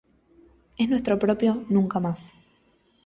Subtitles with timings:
[0.79, 2.33] Es nuestro propio 'nunca más'.